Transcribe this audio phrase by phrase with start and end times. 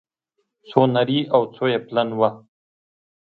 [0.67, 2.29] څو نري او څو يې پلن وه